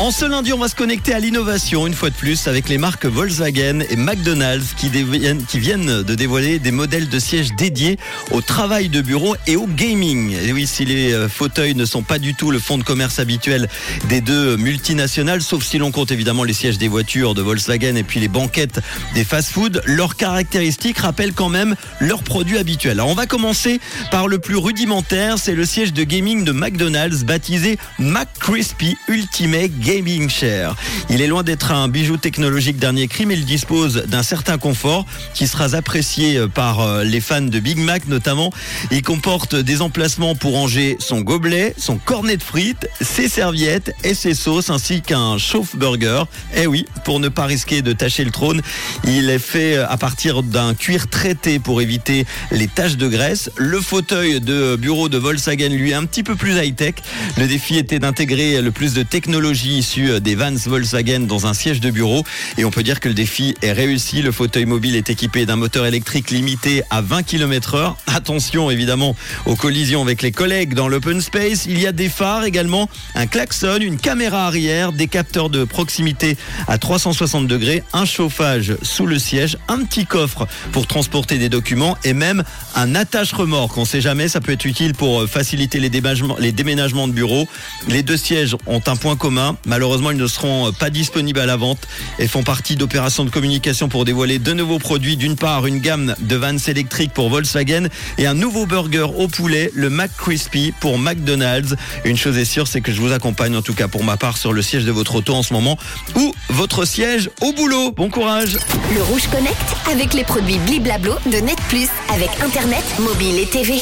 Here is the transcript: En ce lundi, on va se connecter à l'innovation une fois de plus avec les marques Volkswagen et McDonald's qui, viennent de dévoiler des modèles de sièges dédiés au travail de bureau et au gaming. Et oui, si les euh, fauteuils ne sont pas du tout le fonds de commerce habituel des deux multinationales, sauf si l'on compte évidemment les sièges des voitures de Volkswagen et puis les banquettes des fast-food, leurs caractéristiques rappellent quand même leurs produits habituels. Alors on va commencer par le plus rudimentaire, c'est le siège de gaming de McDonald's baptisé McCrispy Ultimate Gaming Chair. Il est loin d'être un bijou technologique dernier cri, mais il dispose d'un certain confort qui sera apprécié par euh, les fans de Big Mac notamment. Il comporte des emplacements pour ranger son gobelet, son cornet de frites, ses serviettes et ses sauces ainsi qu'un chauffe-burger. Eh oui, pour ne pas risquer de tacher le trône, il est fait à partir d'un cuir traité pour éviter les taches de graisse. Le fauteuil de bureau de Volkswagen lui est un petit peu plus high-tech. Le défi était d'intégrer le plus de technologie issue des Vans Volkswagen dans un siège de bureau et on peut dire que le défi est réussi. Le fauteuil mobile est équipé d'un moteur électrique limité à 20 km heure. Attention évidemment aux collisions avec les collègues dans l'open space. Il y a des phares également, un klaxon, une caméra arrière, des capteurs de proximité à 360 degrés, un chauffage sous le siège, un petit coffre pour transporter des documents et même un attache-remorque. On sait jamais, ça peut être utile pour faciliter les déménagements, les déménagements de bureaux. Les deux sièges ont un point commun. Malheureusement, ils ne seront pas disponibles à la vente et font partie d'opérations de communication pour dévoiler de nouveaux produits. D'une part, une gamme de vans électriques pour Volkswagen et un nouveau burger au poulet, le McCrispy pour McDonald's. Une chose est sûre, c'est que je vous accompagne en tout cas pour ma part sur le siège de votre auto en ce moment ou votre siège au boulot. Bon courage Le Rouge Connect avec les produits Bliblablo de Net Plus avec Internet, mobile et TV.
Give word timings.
En 0.00 0.10
ce 0.10 0.24
lundi, 0.24 0.54
on 0.54 0.58
va 0.58 0.68
se 0.68 0.74
connecter 0.74 1.12
à 1.12 1.20
l'innovation 1.20 1.86
une 1.86 1.92
fois 1.92 2.08
de 2.08 2.14
plus 2.14 2.48
avec 2.48 2.70
les 2.70 2.78
marques 2.78 3.04
Volkswagen 3.04 3.80
et 3.90 3.96
McDonald's 3.96 4.72
qui, 4.72 4.88
viennent 4.88 6.02
de 6.02 6.14
dévoiler 6.14 6.58
des 6.58 6.70
modèles 6.70 7.10
de 7.10 7.18
sièges 7.18 7.54
dédiés 7.54 7.98
au 8.30 8.40
travail 8.40 8.88
de 8.88 9.02
bureau 9.02 9.36
et 9.46 9.56
au 9.56 9.66
gaming. 9.66 10.34
Et 10.42 10.54
oui, 10.54 10.66
si 10.66 10.86
les 10.86 11.12
euh, 11.12 11.28
fauteuils 11.28 11.74
ne 11.74 11.84
sont 11.84 12.02
pas 12.02 12.18
du 12.18 12.34
tout 12.34 12.50
le 12.50 12.58
fonds 12.58 12.78
de 12.78 12.82
commerce 12.82 13.18
habituel 13.18 13.68
des 14.08 14.22
deux 14.22 14.56
multinationales, 14.56 15.42
sauf 15.42 15.62
si 15.62 15.76
l'on 15.76 15.90
compte 15.90 16.12
évidemment 16.12 16.44
les 16.44 16.54
sièges 16.54 16.78
des 16.78 16.88
voitures 16.88 17.34
de 17.34 17.42
Volkswagen 17.42 17.94
et 17.96 18.02
puis 18.02 18.20
les 18.20 18.28
banquettes 18.28 18.80
des 19.12 19.22
fast-food, 19.22 19.82
leurs 19.84 20.16
caractéristiques 20.16 20.96
rappellent 20.96 21.34
quand 21.34 21.50
même 21.50 21.76
leurs 22.00 22.22
produits 22.22 22.56
habituels. 22.56 22.92
Alors 22.92 23.10
on 23.10 23.14
va 23.14 23.26
commencer 23.26 23.80
par 24.10 24.28
le 24.28 24.38
plus 24.38 24.56
rudimentaire, 24.56 25.36
c'est 25.36 25.54
le 25.54 25.66
siège 25.66 25.92
de 25.92 26.04
gaming 26.04 26.42
de 26.44 26.52
McDonald's 26.52 27.24
baptisé 27.24 27.78
McCrispy 27.98 28.96
Ultimate 29.06 29.78
Gaming 29.78 29.89
Chair. 30.28 30.76
Il 31.08 31.20
est 31.20 31.26
loin 31.26 31.42
d'être 31.42 31.72
un 31.72 31.88
bijou 31.88 32.16
technologique 32.16 32.76
dernier 32.76 33.08
cri, 33.08 33.26
mais 33.26 33.34
il 33.34 33.44
dispose 33.44 34.04
d'un 34.06 34.22
certain 34.22 34.56
confort 34.56 35.04
qui 35.34 35.48
sera 35.48 35.74
apprécié 35.74 36.46
par 36.54 36.80
euh, 36.80 37.02
les 37.02 37.20
fans 37.20 37.42
de 37.42 37.58
Big 37.58 37.76
Mac 37.76 38.06
notamment. 38.06 38.52
Il 38.92 39.02
comporte 39.02 39.56
des 39.56 39.82
emplacements 39.82 40.36
pour 40.36 40.52
ranger 40.52 40.96
son 41.00 41.22
gobelet, 41.22 41.74
son 41.76 41.96
cornet 41.96 42.36
de 42.36 42.42
frites, 42.42 42.88
ses 43.00 43.28
serviettes 43.28 43.92
et 44.04 44.14
ses 44.14 44.34
sauces 44.34 44.70
ainsi 44.70 45.02
qu'un 45.02 45.38
chauffe-burger. 45.38 46.22
Eh 46.56 46.68
oui, 46.68 46.86
pour 47.04 47.18
ne 47.18 47.28
pas 47.28 47.46
risquer 47.46 47.82
de 47.82 47.92
tacher 47.92 48.22
le 48.22 48.30
trône, 48.30 48.62
il 49.02 49.28
est 49.28 49.40
fait 49.40 49.76
à 49.76 49.96
partir 49.96 50.44
d'un 50.44 50.74
cuir 50.74 51.08
traité 51.08 51.58
pour 51.58 51.82
éviter 51.82 52.26
les 52.52 52.68
taches 52.68 52.96
de 52.96 53.08
graisse. 53.08 53.50
Le 53.56 53.80
fauteuil 53.80 54.40
de 54.40 54.76
bureau 54.76 55.08
de 55.08 55.18
Volkswagen 55.18 55.70
lui 55.70 55.90
est 55.90 55.94
un 55.94 56.04
petit 56.04 56.22
peu 56.22 56.36
plus 56.36 56.54
high-tech. 56.54 56.94
Le 57.38 57.48
défi 57.48 57.76
était 57.76 57.98
d'intégrer 57.98 58.62
le 58.62 58.70
plus 58.70 58.94
de 58.94 59.02
technologie 59.02 59.79
issue 59.80 60.20
des 60.20 60.34
Vans 60.34 60.52
Volkswagen 60.66 61.20
dans 61.20 61.46
un 61.46 61.54
siège 61.54 61.80
de 61.80 61.90
bureau 61.90 62.22
et 62.58 62.66
on 62.66 62.70
peut 62.70 62.82
dire 62.82 63.00
que 63.00 63.08
le 63.08 63.14
défi 63.14 63.54
est 63.62 63.72
réussi. 63.72 64.20
Le 64.20 64.30
fauteuil 64.30 64.66
mobile 64.66 64.94
est 64.94 65.08
équipé 65.08 65.46
d'un 65.46 65.56
moteur 65.56 65.86
électrique 65.86 66.30
limité 66.30 66.82
à 66.90 67.00
20 67.00 67.22
km 67.22 67.74
heure. 67.74 67.96
Attention 68.06 68.70
évidemment 68.70 69.16
aux 69.46 69.56
collisions 69.56 70.02
avec 70.02 70.20
les 70.20 70.32
collègues 70.32 70.74
dans 70.74 70.86
l'open 70.86 71.22
space. 71.22 71.64
Il 71.64 71.80
y 71.80 71.86
a 71.86 71.92
des 71.92 72.10
phares 72.10 72.44
également, 72.44 72.90
un 73.14 73.26
klaxon, 73.26 73.78
une 73.80 73.96
caméra 73.96 74.46
arrière, 74.46 74.92
des 74.92 75.08
capteurs 75.08 75.48
de 75.48 75.64
proximité 75.64 76.36
à 76.68 76.76
360 76.76 77.46
degrés, 77.46 77.82
un 77.94 78.04
chauffage 78.04 78.74
sous 78.82 79.06
le 79.06 79.18
siège, 79.18 79.56
un 79.68 79.82
petit 79.84 80.04
coffre 80.04 80.46
pour 80.72 80.86
transporter 80.86 81.38
des 81.38 81.48
documents 81.48 81.96
et 82.04 82.12
même 82.12 82.44
un 82.74 82.94
attache-remorque. 82.94 83.78
On 83.78 83.86
sait 83.86 84.02
jamais, 84.02 84.28
ça 84.28 84.42
peut 84.42 84.52
être 84.52 84.66
utile 84.66 84.92
pour 84.92 85.26
faciliter 85.26 85.80
les 85.80 85.88
déménagements, 85.88 86.36
les 86.38 86.52
déménagements 86.52 87.08
de 87.08 87.12
bureaux. 87.12 87.48
Les 87.88 88.02
deux 88.02 88.18
sièges 88.18 88.56
ont 88.66 88.82
un 88.86 88.96
point 88.96 89.16
commun. 89.16 89.56
Malheureusement, 89.66 90.10
ils 90.10 90.16
ne 90.16 90.26
seront 90.26 90.72
pas 90.72 90.90
disponibles 90.90 91.40
à 91.40 91.46
la 91.46 91.56
vente 91.56 91.86
et 92.18 92.28
font 92.28 92.42
partie 92.42 92.76
d'opérations 92.76 93.24
de 93.24 93.30
communication 93.30 93.88
pour 93.88 94.04
dévoiler 94.04 94.38
de 94.38 94.52
nouveaux 94.52 94.78
produits. 94.78 95.16
D'une 95.16 95.36
part, 95.36 95.66
une 95.66 95.78
gamme 95.78 96.14
de 96.20 96.36
vans 96.36 96.56
électriques 96.56 97.12
pour 97.12 97.30
Volkswagen 97.30 97.88
et 98.18 98.26
un 98.26 98.34
nouveau 98.34 98.66
burger 98.66 99.06
au 99.16 99.28
poulet, 99.28 99.70
le 99.74 99.90
McCrispy 99.90 100.72
pour 100.80 100.98
McDonald's. 100.98 101.74
Une 102.04 102.16
chose 102.16 102.38
est 102.38 102.44
sûre, 102.44 102.66
c'est 102.66 102.80
que 102.80 102.92
je 102.92 103.00
vous 103.00 103.12
accompagne 103.12 103.56
en 103.56 103.62
tout 103.62 103.74
cas 103.74 103.88
pour 103.88 104.04
ma 104.04 104.16
part 104.16 104.36
sur 104.36 104.52
le 104.52 104.62
siège 104.62 104.84
de 104.84 104.92
votre 104.92 105.16
auto 105.16 105.34
en 105.34 105.42
ce 105.42 105.52
moment 105.52 105.78
ou 106.16 106.34
votre 106.48 106.84
siège 106.84 107.30
au 107.40 107.52
boulot. 107.52 107.92
Bon 107.92 108.08
courage 108.08 108.58
Le 108.94 109.02
Rouge 109.02 109.26
Connect 109.30 109.56
avec 109.90 110.14
les 110.14 110.24
produits 110.24 110.58
Bliblablo 110.66 111.14
de 111.26 111.36
Net 111.36 111.58
Plus 111.68 111.88
avec 112.12 112.30
Internet, 112.42 112.84
mobile 112.98 113.38
et 113.38 113.46
TV. 113.46 113.74